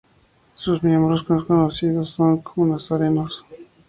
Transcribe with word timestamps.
Sus 0.55 0.81
miembros 0.81 1.25
son 1.27 1.45
conocidos 1.45 2.15
como 2.17 2.49
"nazarenos". 2.65 3.45